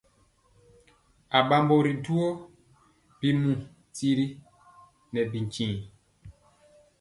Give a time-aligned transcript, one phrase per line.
[1.37, 2.27] Aɓambo ri duwɔ
[3.19, 3.51] bimu
[3.95, 4.25] tiri
[5.13, 5.73] nɛ bintiŋ.